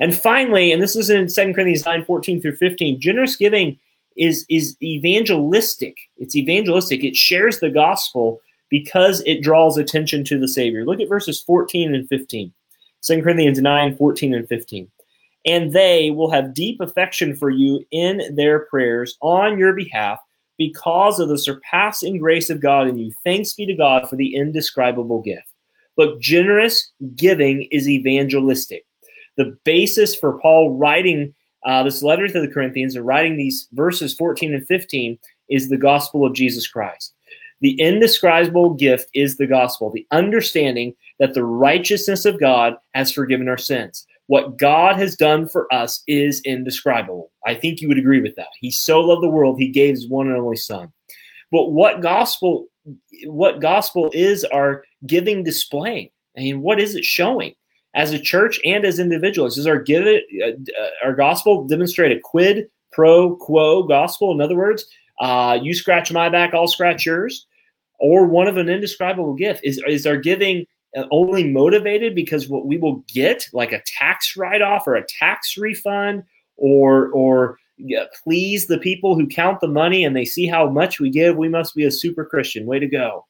And 0.00 0.16
finally, 0.16 0.72
and 0.72 0.82
this 0.82 0.96
is 0.96 1.10
in 1.10 1.28
2 1.28 1.54
Corinthians 1.54 1.84
9 1.84 2.04
14 2.04 2.40
through 2.40 2.56
15, 2.56 3.00
generous 3.00 3.36
giving 3.36 3.78
is 4.16 4.44
is 4.48 4.76
evangelistic. 4.82 5.96
It's 6.18 6.36
evangelistic. 6.36 7.04
It 7.04 7.16
shares 7.16 7.60
the 7.60 7.70
gospel 7.70 8.40
because 8.68 9.22
it 9.26 9.42
draws 9.42 9.76
attention 9.76 10.24
to 10.24 10.38
the 10.38 10.48
Savior. 10.48 10.84
Look 10.84 11.00
at 11.00 11.08
verses 11.08 11.40
14 11.40 11.94
and 11.94 12.08
15. 12.08 12.52
2 13.02 13.22
Corinthians 13.22 13.60
9, 13.60 13.96
14 13.96 14.34
and 14.34 14.48
15. 14.48 14.88
And 15.44 15.72
they 15.72 16.10
will 16.10 16.30
have 16.30 16.54
deep 16.54 16.80
affection 16.80 17.34
for 17.34 17.50
you 17.50 17.84
in 17.90 18.22
their 18.34 18.60
prayers 18.60 19.18
on 19.20 19.58
your 19.58 19.72
behalf 19.74 20.20
because 20.56 21.18
of 21.18 21.28
the 21.28 21.38
surpassing 21.38 22.18
grace 22.18 22.48
of 22.48 22.60
God 22.60 22.86
in 22.86 22.96
you. 22.96 23.12
Thanks 23.24 23.54
be 23.54 23.66
to 23.66 23.74
God 23.74 24.08
for 24.08 24.16
the 24.16 24.36
indescribable 24.36 25.20
gift. 25.20 25.51
Look, 25.96 26.20
generous 26.20 26.90
giving 27.16 27.68
is 27.70 27.88
evangelistic. 27.88 28.84
The 29.36 29.56
basis 29.64 30.14
for 30.14 30.38
Paul 30.40 30.76
writing 30.76 31.34
uh, 31.64 31.82
this 31.82 32.02
letter 32.02 32.28
to 32.28 32.40
the 32.40 32.48
Corinthians 32.48 32.96
and 32.96 33.06
writing 33.06 33.36
these 33.36 33.68
verses 33.72 34.14
14 34.14 34.54
and 34.54 34.66
15 34.66 35.18
is 35.48 35.68
the 35.68 35.76
gospel 35.76 36.26
of 36.26 36.34
Jesus 36.34 36.66
Christ. 36.66 37.14
The 37.60 37.80
indescribable 37.80 38.74
gift 38.74 39.08
is 39.14 39.36
the 39.36 39.46
gospel, 39.46 39.90
the 39.90 40.06
understanding 40.10 40.94
that 41.20 41.34
the 41.34 41.44
righteousness 41.44 42.24
of 42.24 42.40
God 42.40 42.74
has 42.94 43.12
forgiven 43.12 43.48
our 43.48 43.58
sins. 43.58 44.04
What 44.26 44.56
God 44.56 44.96
has 44.96 45.14
done 45.14 45.48
for 45.48 45.72
us 45.72 46.02
is 46.08 46.42
indescribable. 46.44 47.30
I 47.46 47.54
think 47.54 47.80
you 47.80 47.88
would 47.88 47.98
agree 47.98 48.20
with 48.20 48.34
that. 48.36 48.48
He 48.60 48.70
so 48.70 49.00
loved 49.00 49.22
the 49.22 49.28
world, 49.28 49.58
he 49.58 49.68
gave 49.68 49.94
his 49.94 50.08
one 50.08 50.26
and 50.26 50.36
only 50.36 50.56
son. 50.56 50.92
But 51.52 51.70
what 51.70 52.00
gospel 52.00 52.66
what 53.26 53.60
gospel 53.60 54.10
is 54.12 54.42
our 54.44 54.84
giving 55.06 55.42
displaying? 55.44 56.10
I 56.36 56.40
mean, 56.40 56.62
what 56.62 56.80
is 56.80 56.94
it 56.94 57.04
showing? 57.04 57.54
As 57.94 58.12
a 58.12 58.18
church 58.18 58.58
and 58.64 58.86
as 58.86 58.98
individuals, 58.98 59.58
is 59.58 59.66
our 59.66 59.78
give 59.78 60.06
it 60.06 60.24
uh, 60.42 61.06
our 61.06 61.14
gospel 61.14 61.66
demonstrate 61.66 62.16
a 62.16 62.20
quid 62.20 62.68
pro 62.90 63.36
quo 63.36 63.82
gospel? 63.82 64.32
In 64.32 64.40
other 64.40 64.56
words, 64.56 64.86
uh, 65.20 65.58
you 65.60 65.74
scratch 65.74 66.10
my 66.10 66.30
back, 66.30 66.54
I'll 66.54 66.68
scratch 66.68 67.04
yours 67.04 67.46
or 68.02 68.26
one 68.26 68.48
of 68.48 68.56
an 68.56 68.68
indescribable 68.68 69.32
gift 69.32 69.60
is 69.64 69.80
is 69.86 70.06
our 70.06 70.16
giving 70.16 70.66
uh, 70.96 71.04
only 71.10 71.48
motivated 71.48 72.14
because 72.14 72.48
what 72.48 72.66
we 72.66 72.76
will 72.76 73.02
get 73.08 73.48
like 73.54 73.72
a 73.72 73.82
tax 73.86 74.36
write-off 74.36 74.86
or 74.86 74.96
a 74.96 75.06
tax 75.06 75.56
refund 75.56 76.22
or 76.56 77.08
or 77.12 77.58
yeah, 77.78 78.04
please 78.22 78.66
the 78.66 78.78
people 78.78 79.14
who 79.14 79.26
count 79.26 79.60
the 79.60 79.68
money 79.68 80.04
and 80.04 80.14
they 80.14 80.24
see 80.24 80.46
how 80.46 80.68
much 80.68 81.00
we 81.00 81.08
give 81.08 81.36
we 81.36 81.48
must 81.48 81.74
be 81.74 81.84
a 81.84 81.90
super 81.90 82.24
christian 82.24 82.66
way 82.66 82.78
to 82.78 82.86
go 82.86 83.24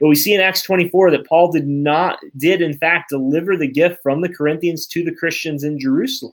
but 0.00 0.08
we 0.08 0.14
see 0.14 0.34
in 0.34 0.40
acts 0.40 0.62
24 0.62 1.10
that 1.10 1.26
paul 1.26 1.52
did 1.52 1.66
not 1.66 2.18
did 2.36 2.62
in 2.62 2.76
fact 2.76 3.10
deliver 3.10 3.56
the 3.56 3.68
gift 3.68 4.00
from 4.02 4.20
the 4.20 4.28
corinthians 4.28 4.86
to 4.86 5.04
the 5.04 5.14
christians 5.14 5.64
in 5.64 5.78
jerusalem 5.78 6.32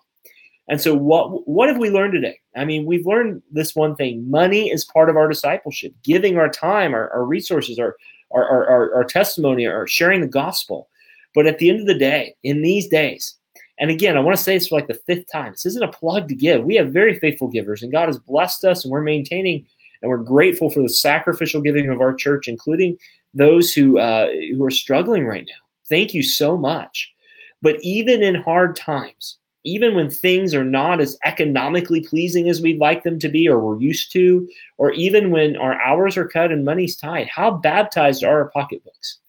and 0.67 0.81
so 0.81 0.93
what 0.93 1.47
what 1.47 1.69
have 1.69 1.77
we 1.77 1.89
learned 1.89 2.13
today? 2.13 2.39
I 2.55 2.65
mean, 2.65 2.85
we've 2.85 3.05
learned 3.05 3.41
this 3.51 3.75
one 3.75 3.95
thing. 3.95 4.29
Money 4.29 4.69
is 4.69 4.83
part 4.83 5.09
of 5.09 5.15
our 5.15 5.27
discipleship. 5.27 5.93
Giving 6.03 6.37
our 6.37 6.49
time, 6.49 6.93
our, 6.93 7.09
our 7.11 7.23
resources, 7.23 7.79
our, 7.79 7.95
our, 8.31 8.67
our, 8.67 8.95
our 8.95 9.03
testimony, 9.05 9.65
our 9.65 9.87
sharing 9.87 10.21
the 10.21 10.27
gospel. 10.27 10.89
But 11.33 11.47
at 11.47 11.59
the 11.59 11.69
end 11.69 11.79
of 11.79 11.87
the 11.87 11.97
day, 11.97 12.35
in 12.43 12.61
these 12.61 12.87
days, 12.87 13.35
and 13.79 13.91
again, 13.91 14.17
I 14.17 14.19
want 14.19 14.35
to 14.37 14.43
say 14.43 14.57
this 14.57 14.67
for 14.67 14.75
like 14.75 14.87
the 14.87 14.95
fifth 14.95 15.31
time. 15.31 15.51
This 15.53 15.67
isn't 15.67 15.83
a 15.83 15.91
plug 15.91 16.27
to 16.29 16.35
give. 16.35 16.63
We 16.63 16.75
have 16.75 16.91
very 16.91 17.17
faithful 17.19 17.47
givers, 17.47 17.83
and 17.83 17.91
God 17.91 18.07
has 18.07 18.17
blessed 18.17 18.65
us, 18.65 18.83
and 18.83 18.91
we're 18.91 19.01
maintaining, 19.01 19.65
and 20.01 20.09
we're 20.09 20.17
grateful 20.17 20.69
for 20.69 20.81
the 20.81 20.89
sacrificial 20.89 21.61
giving 21.61 21.89
of 21.89 22.01
our 22.01 22.13
church, 22.13 22.47
including 22.47 22.97
those 23.33 23.73
who 23.73 23.99
uh, 23.99 24.27
who 24.51 24.63
are 24.63 24.71
struggling 24.71 25.25
right 25.25 25.45
now. 25.47 25.61
Thank 25.89 26.13
you 26.13 26.23
so 26.23 26.57
much. 26.57 27.13
But 27.61 27.77
even 27.81 28.21
in 28.21 28.35
hard 28.35 28.75
times, 28.75 29.37
even 29.63 29.95
when 29.95 30.09
things 30.09 30.53
are 30.53 30.63
not 30.63 31.01
as 31.01 31.17
economically 31.25 32.01
pleasing 32.01 32.47
as 32.49 32.61
we'd 32.61 32.79
like 32.79 33.03
them 33.03 33.19
to 33.19 33.29
be 33.29 33.47
or 33.47 33.59
we're 33.59 33.79
used 33.79 34.11
to, 34.13 34.47
or 34.77 34.91
even 34.91 35.31
when 35.31 35.57
our 35.57 35.81
hours 35.81 36.15
are 36.17 36.27
cut 36.27 36.51
and 36.51 36.63
money's 36.63 36.95
tight, 36.95 37.27
how 37.29 37.51
baptized 37.51 38.23
are 38.23 38.43
our 38.43 38.49
pocketbooks? 38.51 39.19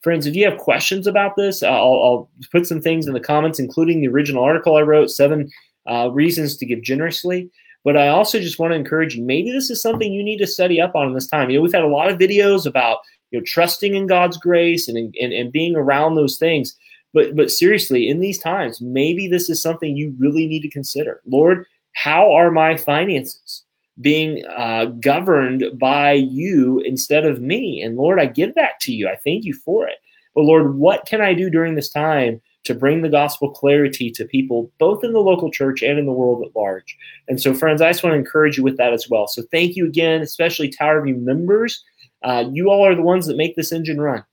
Friends, 0.00 0.26
if 0.26 0.34
you 0.34 0.44
have 0.48 0.58
questions 0.58 1.06
about 1.06 1.36
this, 1.36 1.62
I'll, 1.62 1.72
I'll 1.74 2.30
put 2.50 2.66
some 2.66 2.80
things 2.80 3.06
in 3.06 3.12
the 3.12 3.20
comments, 3.20 3.58
including 3.58 4.00
the 4.00 4.08
original 4.08 4.42
article 4.42 4.76
I 4.76 4.80
wrote, 4.80 5.10
Seven 5.10 5.50
uh, 5.86 6.10
Reasons 6.10 6.56
to 6.56 6.66
Give 6.66 6.82
Generously. 6.82 7.50
But 7.84 7.96
I 7.96 8.08
also 8.08 8.38
just 8.38 8.58
want 8.58 8.72
to 8.72 8.76
encourage 8.76 9.16
you, 9.16 9.24
maybe 9.24 9.50
this 9.50 9.70
is 9.70 9.82
something 9.82 10.12
you 10.12 10.22
need 10.22 10.38
to 10.38 10.46
study 10.46 10.80
up 10.80 10.94
on 10.94 11.08
in 11.08 11.14
this 11.14 11.26
time. 11.26 11.50
You 11.50 11.56
know, 11.56 11.62
we've 11.62 11.72
had 11.72 11.82
a 11.82 11.88
lot 11.88 12.10
of 12.10 12.18
videos 12.18 12.66
about 12.66 12.98
you 13.30 13.38
know 13.38 13.44
trusting 13.46 13.94
in 13.94 14.06
God's 14.06 14.36
grace 14.36 14.88
and, 14.88 14.96
and, 14.96 15.32
and 15.32 15.52
being 15.52 15.74
around 15.74 16.14
those 16.14 16.38
things. 16.38 16.76
But 17.12 17.36
but 17.36 17.50
seriously, 17.50 18.08
in 18.08 18.20
these 18.20 18.38
times, 18.38 18.80
maybe 18.80 19.28
this 19.28 19.50
is 19.50 19.60
something 19.60 19.96
you 19.96 20.14
really 20.18 20.46
need 20.46 20.62
to 20.62 20.70
consider. 20.70 21.20
Lord, 21.26 21.66
how 21.94 22.32
are 22.32 22.50
my 22.50 22.76
finances 22.76 23.64
being 24.00 24.44
uh, 24.46 24.86
governed 24.86 25.64
by 25.78 26.12
you 26.12 26.80
instead 26.80 27.26
of 27.26 27.42
me? 27.42 27.82
And 27.82 27.96
Lord, 27.96 28.18
I 28.18 28.26
give 28.26 28.54
that 28.54 28.80
to 28.82 28.92
you. 28.92 29.08
I 29.08 29.16
thank 29.16 29.44
you 29.44 29.54
for 29.54 29.86
it. 29.86 29.96
But 30.34 30.44
Lord, 30.44 30.76
what 30.76 31.04
can 31.04 31.20
I 31.20 31.34
do 31.34 31.50
during 31.50 31.74
this 31.74 31.90
time 31.90 32.40
to 32.64 32.74
bring 32.74 33.02
the 33.02 33.08
gospel 33.08 33.50
clarity 33.50 34.10
to 34.10 34.24
people, 34.24 34.70
both 34.78 35.02
in 35.04 35.12
the 35.12 35.20
local 35.20 35.50
church 35.50 35.82
and 35.82 35.98
in 35.98 36.06
the 36.06 36.12
world 36.12 36.44
at 36.44 36.56
large? 36.56 36.96
And 37.28 37.40
so, 37.40 37.54
friends, 37.54 37.82
I 37.82 37.90
just 37.90 38.02
want 38.02 38.14
to 38.14 38.18
encourage 38.18 38.56
you 38.56 38.62
with 38.62 38.76
that 38.76 38.92
as 38.92 39.08
well. 39.08 39.26
So, 39.26 39.42
thank 39.50 39.76
you 39.76 39.86
again, 39.86 40.22
especially 40.22 40.68
Tower 40.68 41.02
View 41.02 41.16
members. 41.16 41.82
Uh, 42.22 42.44
you 42.52 42.70
all 42.70 42.86
are 42.86 42.94
the 42.94 43.02
ones 43.02 43.26
that 43.26 43.36
make 43.36 43.56
this 43.56 43.72
engine 43.72 44.00
run. 44.00 44.24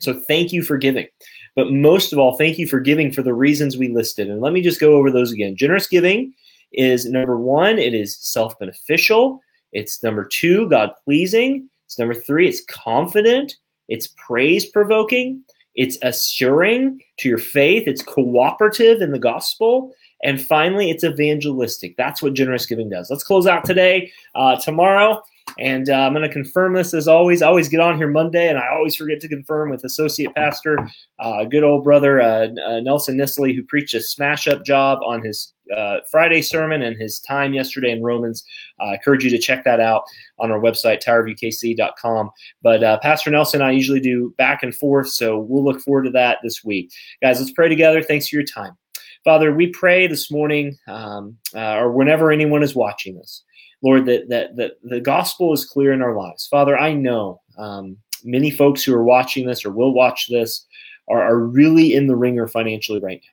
So, 0.00 0.14
thank 0.28 0.52
you 0.52 0.62
for 0.62 0.76
giving. 0.76 1.06
But 1.56 1.72
most 1.72 2.12
of 2.12 2.20
all, 2.20 2.36
thank 2.36 2.58
you 2.58 2.68
for 2.68 2.78
giving 2.78 3.10
for 3.10 3.22
the 3.22 3.34
reasons 3.34 3.76
we 3.76 3.88
listed. 3.88 4.30
And 4.30 4.40
let 4.40 4.52
me 4.52 4.62
just 4.62 4.80
go 4.80 4.92
over 4.92 5.10
those 5.10 5.32
again. 5.32 5.56
Generous 5.56 5.88
giving 5.88 6.32
is 6.72 7.06
number 7.06 7.36
one, 7.38 7.78
it 7.78 7.94
is 7.94 8.16
self 8.16 8.58
beneficial. 8.58 9.40
It's 9.72 10.02
number 10.02 10.24
two, 10.24 10.68
God 10.68 10.92
pleasing. 11.04 11.68
It's 11.86 11.98
number 11.98 12.14
three, 12.14 12.48
it's 12.48 12.64
confident. 12.66 13.56
It's 13.88 14.08
praise 14.16 14.66
provoking. 14.66 15.42
It's 15.78 15.96
assuring 16.02 17.00
to 17.18 17.28
your 17.28 17.38
faith. 17.38 17.84
It's 17.86 18.02
cooperative 18.02 19.00
in 19.00 19.12
the 19.12 19.18
gospel. 19.18 19.94
And 20.24 20.42
finally, 20.42 20.90
it's 20.90 21.04
evangelistic. 21.04 21.96
That's 21.96 22.20
what 22.20 22.34
generous 22.34 22.66
giving 22.66 22.90
does. 22.90 23.08
Let's 23.08 23.22
close 23.22 23.46
out 23.46 23.64
today. 23.64 24.10
Uh, 24.34 24.56
tomorrow, 24.56 25.22
and 25.58 25.90
uh, 25.90 25.94
I'm 25.94 26.12
going 26.12 26.26
to 26.26 26.32
confirm 26.32 26.74
this 26.74 26.94
as 26.94 27.08
always. 27.08 27.42
I 27.42 27.48
always 27.48 27.68
get 27.68 27.80
on 27.80 27.96
here 27.96 28.08
Monday, 28.08 28.48
and 28.48 28.58
I 28.58 28.68
always 28.72 28.94
forget 28.94 29.20
to 29.20 29.28
confirm 29.28 29.70
with 29.70 29.84
Associate 29.84 30.32
Pastor, 30.34 30.78
uh, 31.18 31.44
good 31.44 31.64
old 31.64 31.84
brother 31.84 32.20
uh, 32.20 32.48
uh 32.66 32.80
Nelson 32.80 33.16
Nisley, 33.16 33.54
who 33.54 33.62
preached 33.64 33.94
a 33.94 34.00
smash 34.00 34.46
up 34.46 34.64
job 34.64 35.00
on 35.04 35.22
his 35.22 35.52
uh, 35.76 35.98
Friday 36.10 36.42
sermon 36.42 36.82
and 36.82 36.96
his 36.96 37.20
time 37.20 37.54
yesterday 37.54 37.90
in 37.90 38.02
Romans. 38.02 38.44
Uh, 38.80 38.84
I 38.84 38.94
encourage 38.94 39.24
you 39.24 39.30
to 39.30 39.38
check 39.38 39.64
that 39.64 39.80
out 39.80 40.04
on 40.38 40.50
our 40.50 40.60
website, 40.60 41.02
towerviewkc.com. 41.02 42.30
But 42.62 43.02
Pastor 43.02 43.30
Nelson 43.30 43.60
and 43.60 43.68
I 43.68 43.72
usually 43.72 44.00
do 44.00 44.34
back 44.38 44.62
and 44.62 44.74
forth, 44.74 45.08
so 45.08 45.38
we'll 45.38 45.64
look 45.64 45.80
forward 45.80 46.04
to 46.04 46.10
that 46.10 46.38
this 46.42 46.64
week. 46.64 46.90
Guys, 47.20 47.40
let's 47.40 47.52
pray 47.52 47.68
together. 47.68 48.02
Thanks 48.02 48.28
for 48.28 48.36
your 48.36 48.44
time. 48.44 48.76
Father, 49.24 49.54
we 49.54 49.68
pray 49.68 50.06
this 50.06 50.30
morning 50.30 50.76
um, 50.86 51.36
or 51.54 51.92
whenever 51.92 52.30
anyone 52.30 52.62
is 52.62 52.74
watching 52.74 53.16
this. 53.16 53.42
Lord, 53.82 54.06
that, 54.06 54.28
that, 54.28 54.56
that 54.56 54.72
the 54.82 55.00
gospel 55.00 55.52
is 55.52 55.64
clear 55.64 55.92
in 55.92 56.02
our 56.02 56.16
lives. 56.16 56.46
Father, 56.48 56.76
I 56.76 56.92
know 56.94 57.40
um, 57.56 57.96
many 58.24 58.50
folks 58.50 58.82
who 58.82 58.94
are 58.94 59.04
watching 59.04 59.46
this 59.46 59.64
or 59.64 59.70
will 59.70 59.94
watch 59.94 60.28
this 60.28 60.66
are, 61.08 61.22
are 61.22 61.38
really 61.38 61.94
in 61.94 62.06
the 62.06 62.16
wringer 62.16 62.48
financially 62.48 63.00
right 63.00 63.20
now. 63.22 63.32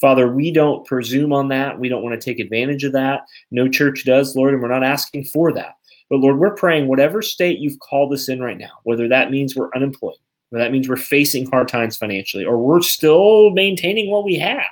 Father, 0.00 0.32
we 0.32 0.50
don't 0.52 0.86
presume 0.86 1.32
on 1.32 1.48
that. 1.48 1.78
We 1.78 1.88
don't 1.88 2.02
want 2.02 2.20
to 2.20 2.24
take 2.24 2.40
advantage 2.40 2.84
of 2.84 2.92
that. 2.92 3.22
No 3.50 3.68
church 3.68 4.04
does, 4.04 4.34
Lord, 4.36 4.52
and 4.52 4.62
we're 4.62 4.68
not 4.68 4.84
asking 4.84 5.24
for 5.26 5.52
that. 5.52 5.76
But 6.10 6.18
Lord, 6.18 6.38
we're 6.38 6.54
praying 6.54 6.88
whatever 6.88 7.22
state 7.22 7.58
you've 7.58 7.78
called 7.78 8.12
us 8.12 8.28
in 8.28 8.40
right 8.40 8.58
now, 8.58 8.72
whether 8.82 9.08
that 9.08 9.30
means 9.30 9.56
we're 9.56 9.70
unemployed, 9.74 10.16
or 10.52 10.58
that 10.58 10.72
means 10.72 10.88
we're 10.88 10.96
facing 10.96 11.46
hard 11.46 11.68
times 11.68 11.96
financially, 11.96 12.44
or 12.44 12.58
we're 12.58 12.82
still 12.82 13.50
maintaining 13.50 14.10
what 14.10 14.24
we 14.24 14.36
have. 14.36 14.66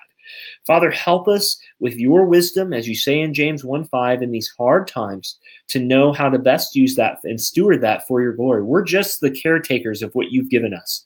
Father, 0.67 0.91
help 0.91 1.29
us 1.29 1.59
with 1.81 1.97
your 1.97 2.25
wisdom, 2.25 2.73
as 2.73 2.89
you 2.89 2.95
say 2.95 3.21
in 3.21 3.35
James 3.35 3.65
1 3.65 3.85
5, 3.85 4.23
in 4.23 4.31
these 4.31 4.53
hard 4.57 4.87
times, 4.87 5.39
to 5.69 5.79
know 5.79 6.13
how 6.13 6.29
to 6.29 6.39
best 6.39 6.77
use 6.77 6.95
that 6.97 7.19
and 7.25 7.41
steward 7.41 7.81
that 7.81 8.07
for 8.07 8.21
your 8.21 8.33
glory. 8.33 8.63
We're 8.63 8.85
just 8.85 9.21
the 9.21 9.31
caretakers 9.31 10.03
of 10.03 10.15
what 10.15 10.31
you've 10.31 10.51
given 10.51 10.75
us. 10.75 11.05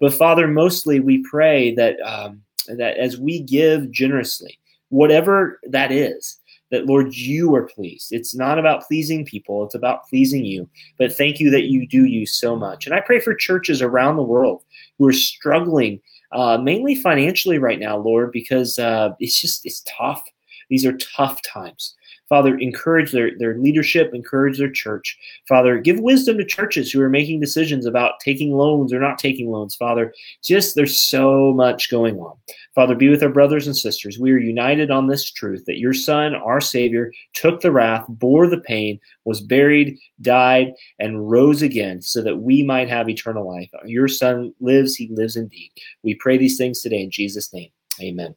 But 0.00 0.14
Father, 0.14 0.46
mostly 0.46 1.00
we 1.00 1.24
pray 1.28 1.74
that 1.74 2.00
um, 2.00 2.42
that 2.68 2.96
as 2.98 3.18
we 3.18 3.40
give 3.40 3.90
generously, 3.90 4.58
whatever 4.88 5.60
that 5.68 5.92
is, 5.92 6.38
that 6.70 6.86
Lord, 6.86 7.14
you 7.14 7.54
are 7.54 7.62
pleased. 7.62 8.12
It's 8.12 8.34
not 8.34 8.58
about 8.58 8.82
pleasing 8.82 9.24
people, 9.24 9.64
it's 9.64 9.74
about 9.74 10.08
pleasing 10.08 10.44
you. 10.44 10.68
But 10.98 11.12
thank 11.12 11.38
you 11.38 11.50
that 11.50 11.66
you 11.66 11.86
do 11.86 12.04
use 12.04 12.32
so 12.32 12.56
much. 12.56 12.86
And 12.86 12.94
I 12.94 13.00
pray 13.00 13.20
for 13.20 13.34
churches 13.34 13.82
around 13.82 14.16
the 14.16 14.22
world 14.22 14.64
who 14.98 15.06
are 15.06 15.12
struggling 15.12 16.00
uh, 16.36 16.58
mainly 16.58 16.94
financially 16.94 17.58
right 17.58 17.80
now, 17.80 17.96
Lord, 17.96 18.30
because 18.30 18.78
uh, 18.78 19.14
it's 19.18 19.40
just 19.40 19.64
it's 19.64 19.82
tough. 19.98 20.22
These 20.68 20.84
are 20.84 20.96
tough 20.98 21.40
times. 21.42 21.95
Father, 22.28 22.56
encourage 22.58 23.12
their, 23.12 23.30
their 23.38 23.56
leadership, 23.56 24.12
encourage 24.12 24.58
their 24.58 24.70
church. 24.70 25.16
Father, 25.48 25.78
give 25.78 26.00
wisdom 26.00 26.38
to 26.38 26.44
churches 26.44 26.90
who 26.90 27.00
are 27.00 27.08
making 27.08 27.40
decisions 27.40 27.86
about 27.86 28.18
taking 28.20 28.52
loans 28.52 28.92
or 28.92 28.98
not 28.98 29.18
taking 29.18 29.50
loans. 29.50 29.76
Father, 29.76 30.12
just 30.42 30.74
there's 30.74 30.98
so 30.98 31.52
much 31.52 31.90
going 31.90 32.18
on. 32.18 32.36
Father, 32.74 32.94
be 32.94 33.08
with 33.08 33.22
our 33.22 33.28
brothers 33.28 33.66
and 33.66 33.76
sisters. 33.76 34.18
We 34.18 34.32
are 34.32 34.38
united 34.38 34.90
on 34.90 35.06
this 35.06 35.30
truth 35.30 35.64
that 35.66 35.78
your 35.78 35.94
Son, 35.94 36.34
our 36.34 36.60
Savior, 36.60 37.12
took 37.32 37.60
the 37.60 37.72
wrath, 37.72 38.04
bore 38.08 38.48
the 38.48 38.60
pain, 38.60 38.98
was 39.24 39.40
buried, 39.40 39.96
died, 40.20 40.72
and 40.98 41.30
rose 41.30 41.62
again 41.62 42.02
so 42.02 42.22
that 42.22 42.38
we 42.38 42.62
might 42.62 42.88
have 42.88 43.08
eternal 43.08 43.48
life. 43.48 43.70
Your 43.84 44.08
Son 44.08 44.52
lives, 44.60 44.96
he 44.96 45.08
lives 45.08 45.36
indeed. 45.36 45.70
We 46.02 46.14
pray 46.16 46.38
these 46.38 46.58
things 46.58 46.82
today 46.82 47.02
in 47.02 47.10
Jesus' 47.10 47.52
name. 47.52 47.70
Amen. 48.00 48.34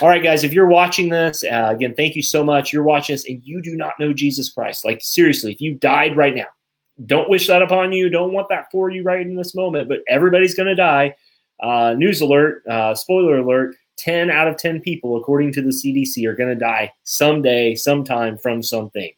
All 0.00 0.08
right, 0.08 0.22
guys, 0.22 0.44
if 0.44 0.52
you're 0.52 0.66
watching 0.66 1.08
this, 1.08 1.44
uh, 1.44 1.68
again, 1.74 1.94
thank 1.94 2.14
you 2.14 2.22
so 2.22 2.44
much. 2.44 2.72
You're 2.72 2.84
watching 2.84 3.14
this 3.14 3.26
and 3.26 3.42
you 3.44 3.60
do 3.60 3.76
not 3.76 3.94
know 3.98 4.12
Jesus 4.12 4.50
Christ. 4.50 4.84
Like, 4.84 5.00
seriously, 5.02 5.52
if 5.52 5.60
you 5.60 5.74
died 5.74 6.16
right 6.16 6.34
now, 6.34 6.46
don't 7.06 7.30
wish 7.30 7.46
that 7.46 7.62
upon 7.62 7.92
you. 7.92 8.08
Don't 8.08 8.32
want 8.32 8.48
that 8.50 8.70
for 8.70 8.90
you 8.90 9.02
right 9.02 9.20
in 9.20 9.34
this 9.34 9.54
moment, 9.54 9.88
but 9.88 10.00
everybody's 10.08 10.54
going 10.54 10.68
to 10.68 10.74
die. 10.74 11.14
Uh, 11.62 11.94
news 11.94 12.20
alert, 12.20 12.62
uh, 12.66 12.94
spoiler 12.94 13.38
alert 13.38 13.74
10 13.98 14.30
out 14.30 14.48
of 14.48 14.56
10 14.56 14.80
people, 14.80 15.16
according 15.16 15.52
to 15.52 15.62
the 15.62 15.68
CDC, 15.68 16.24
are 16.26 16.34
going 16.34 16.48
to 16.48 16.54
die 16.54 16.92
someday, 17.04 17.74
sometime 17.74 18.38
from 18.38 18.62
something. 18.62 19.10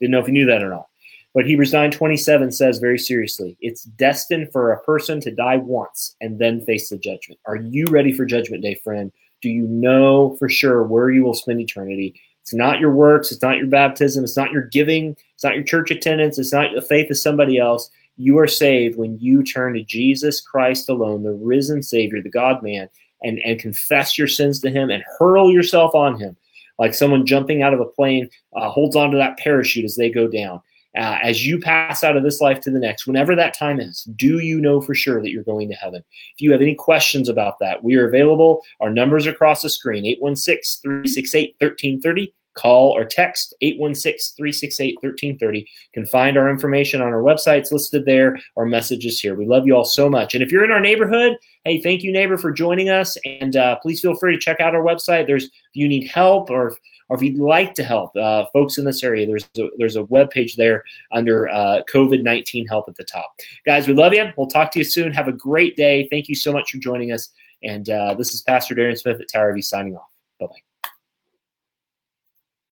Didn't 0.00 0.12
know 0.12 0.20
if 0.20 0.28
you 0.28 0.32
knew 0.32 0.46
that 0.46 0.62
or 0.62 0.70
not. 0.70 0.86
But 1.34 1.46
Hebrews 1.46 1.72
9 1.72 1.90
27 1.90 2.52
says 2.52 2.78
very 2.78 2.98
seriously, 2.98 3.56
it's 3.60 3.84
destined 3.84 4.50
for 4.52 4.72
a 4.72 4.82
person 4.82 5.20
to 5.20 5.30
die 5.30 5.56
once 5.56 6.16
and 6.20 6.38
then 6.38 6.64
face 6.64 6.88
the 6.88 6.98
judgment. 6.98 7.38
Are 7.46 7.56
you 7.56 7.84
ready 7.86 8.12
for 8.12 8.24
judgment 8.24 8.62
day, 8.62 8.74
friend? 8.74 9.12
Do 9.40 9.50
you 9.50 9.62
know 9.62 10.36
for 10.38 10.48
sure 10.48 10.82
where 10.82 11.10
you 11.10 11.24
will 11.24 11.34
spend 11.34 11.60
eternity? 11.60 12.20
It's 12.42 12.54
not 12.54 12.80
your 12.80 12.92
works, 12.92 13.30
it's 13.30 13.42
not 13.42 13.58
your 13.58 13.66
baptism, 13.66 14.24
it's 14.24 14.36
not 14.36 14.52
your 14.52 14.62
giving, 14.62 15.16
it's 15.34 15.44
not 15.44 15.54
your 15.54 15.64
church 15.64 15.90
attendance, 15.90 16.38
it's 16.38 16.52
not 16.52 16.74
the 16.74 16.82
faith 16.82 17.10
of 17.10 17.18
somebody 17.18 17.58
else. 17.58 17.90
You 18.16 18.38
are 18.38 18.46
saved 18.46 18.96
when 18.96 19.18
you 19.20 19.42
turn 19.44 19.74
to 19.74 19.82
Jesus 19.82 20.40
Christ 20.40 20.88
alone, 20.88 21.22
the 21.22 21.32
risen 21.32 21.82
Savior, 21.82 22.22
the 22.22 22.30
God 22.30 22.62
man, 22.62 22.88
and, 23.22 23.38
and 23.44 23.60
confess 23.60 24.18
your 24.18 24.28
sins 24.28 24.60
to 24.60 24.70
Him 24.70 24.90
and 24.90 25.04
hurl 25.18 25.52
yourself 25.52 25.94
on 25.94 26.18
Him. 26.18 26.36
Like 26.78 26.94
someone 26.94 27.26
jumping 27.26 27.62
out 27.62 27.74
of 27.74 27.80
a 27.80 27.84
plane 27.84 28.28
uh, 28.56 28.70
holds 28.70 28.96
onto 28.96 29.18
that 29.18 29.38
parachute 29.38 29.84
as 29.84 29.96
they 29.96 30.10
go 30.10 30.26
down. 30.26 30.62
Uh, 30.98 31.18
as 31.22 31.46
you 31.46 31.60
pass 31.60 32.02
out 32.02 32.16
of 32.16 32.24
this 32.24 32.40
life 32.40 32.60
to 32.60 32.70
the 32.70 32.78
next, 32.78 33.06
whenever 33.06 33.36
that 33.36 33.56
time 33.56 33.78
is, 33.78 34.02
do 34.16 34.40
you 34.40 34.60
know 34.60 34.80
for 34.80 34.94
sure 34.94 35.22
that 35.22 35.30
you're 35.30 35.44
going 35.44 35.68
to 35.68 35.74
heaven? 35.74 36.02
If 36.34 36.40
you 36.40 36.50
have 36.52 36.60
any 36.60 36.74
questions 36.74 37.28
about 37.28 37.58
that, 37.60 37.84
we 37.84 37.96
are 37.96 38.08
available. 38.08 38.62
Our 38.80 38.90
numbers 38.90 39.26
across 39.26 39.62
the 39.62 39.70
screen 39.70 40.04
816 40.04 40.80
368 40.82 41.54
1330 41.60 42.34
call 42.58 42.90
or 42.96 43.04
text 43.04 43.54
816-368-1330 43.62 45.60
you 45.60 45.64
can 45.94 46.04
find 46.06 46.36
our 46.36 46.50
information 46.50 47.00
on 47.00 47.08
our 47.08 47.22
websites 47.22 47.70
listed 47.70 48.04
there. 48.04 48.36
Our 48.56 48.66
messages 48.66 49.20
here. 49.20 49.36
We 49.36 49.46
love 49.46 49.66
you 49.66 49.76
all 49.76 49.84
so 49.84 50.10
much. 50.10 50.34
And 50.34 50.42
if 50.42 50.50
you're 50.50 50.64
in 50.64 50.72
our 50.72 50.80
neighborhood 50.80 51.36
hey 51.64 51.80
thank 51.80 52.02
you 52.02 52.12
neighbor 52.12 52.36
for 52.36 52.50
joining 52.50 52.88
us. 52.88 53.16
And 53.24 53.56
uh, 53.56 53.76
please 53.76 54.00
feel 54.00 54.16
free 54.16 54.34
to 54.34 54.40
check 54.40 54.60
out 54.60 54.74
our 54.74 54.82
website. 54.82 55.26
There's 55.26 55.44
if 55.44 55.74
you 55.74 55.88
need 55.88 56.08
help 56.08 56.50
or 56.50 56.76
or 57.08 57.16
if 57.16 57.22
you'd 57.22 57.38
like 57.38 57.74
to 57.74 57.84
help 57.84 58.14
uh, 58.16 58.44
folks 58.52 58.78
in 58.78 58.84
this 58.84 59.02
area 59.02 59.26
there's 59.26 59.48
a, 59.58 59.68
there's 59.78 59.96
a 59.96 60.04
web 60.04 60.30
page 60.30 60.56
there 60.56 60.84
under 61.12 61.48
uh, 61.48 61.82
covid-19 61.92 62.68
help 62.68 62.88
at 62.88 62.96
the 62.96 63.04
top. 63.04 63.34
Guys 63.64 63.86
we 63.86 63.94
love 63.94 64.12
you. 64.12 64.26
We'll 64.36 64.46
talk 64.46 64.70
to 64.72 64.78
you 64.78 64.84
soon. 64.84 65.12
Have 65.12 65.28
a 65.28 65.32
great 65.32 65.76
day. 65.76 66.08
Thank 66.10 66.28
you 66.28 66.34
so 66.34 66.52
much 66.52 66.70
for 66.70 66.78
joining 66.78 67.12
us. 67.12 67.30
And 67.62 67.88
uh, 67.90 68.14
this 68.14 68.34
is 68.34 68.42
pastor 68.42 68.74
darren 68.74 68.98
smith 68.98 69.20
at 69.20 69.28
tower 69.28 69.52
v 69.52 69.62
signing 69.62 69.96
off. 69.96 70.08
Bye-bye 70.40 70.67